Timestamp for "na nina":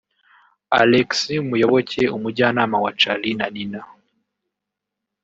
3.39-3.81